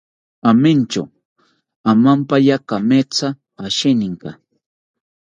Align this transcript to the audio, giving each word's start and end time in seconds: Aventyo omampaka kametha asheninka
Aventyo 0.49 1.03
omampaka 1.89 2.55
kametha 2.69 3.27
asheninka 3.65 4.29